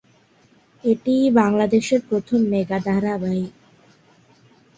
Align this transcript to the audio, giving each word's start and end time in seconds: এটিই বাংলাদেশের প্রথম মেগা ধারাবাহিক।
এটিই 0.83 1.25
বাংলাদেশের 1.31 2.01
প্রথম 2.09 2.39
মেগা 2.51 2.79
ধারাবাহিক। 2.87 3.53